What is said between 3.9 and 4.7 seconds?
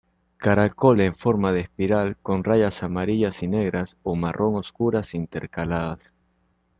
o marrón